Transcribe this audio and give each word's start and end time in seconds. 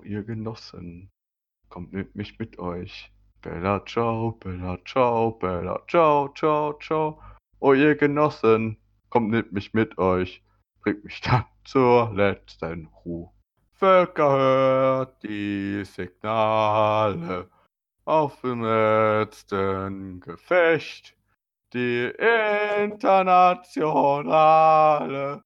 Oh, 0.00 0.02
ihr 0.02 0.24
Genossen, 0.24 1.10
kommt 1.68 1.92
mit 1.92 2.14
mich 2.14 2.38
mit 2.38 2.58
euch. 2.58 3.12
Bella 3.42 3.84
ciao, 3.84 4.32
Bella 4.32 4.78
ciao, 4.86 5.32
Bella 5.32 5.82
ciao, 5.88 6.28
ciao, 6.28 6.72
ciao. 6.80 7.20
Oh, 7.58 7.74
ihr 7.74 7.96
Genossen, 7.96 8.78
kommt 9.10 9.28
mit 9.28 9.52
mich 9.52 9.74
mit 9.74 9.98
euch. 9.98 10.42
Bringt 10.80 11.04
mich 11.04 11.20
dann 11.20 11.44
zur 11.64 12.14
letzten 12.14 12.86
Ruhe. 12.86 13.30
Völker 13.72 14.30
hört 14.30 15.22
die 15.22 15.84
Signale 15.84 17.50
auf 18.06 18.40
dem 18.40 18.62
letzten 18.62 20.20
Gefecht. 20.20 21.14
Die 21.74 22.10
internationale 22.78 25.42